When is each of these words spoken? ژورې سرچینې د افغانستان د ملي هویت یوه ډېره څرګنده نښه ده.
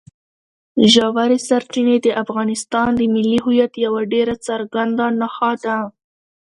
ژورې 0.93 1.37
سرچینې 1.47 1.97
د 2.05 2.07
افغانستان 2.23 2.89
د 2.95 3.01
ملي 3.13 3.37
هویت 3.45 3.73
یوه 3.85 4.01
ډېره 4.13 4.35
څرګنده 4.47 5.05
نښه 5.19 5.51
ده. 5.63 5.77